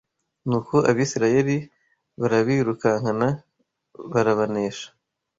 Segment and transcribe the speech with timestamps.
[0.49, 1.57] Nuko Abisirayeli
[2.21, 3.27] barabirukankana
[4.13, 4.87] barabanesha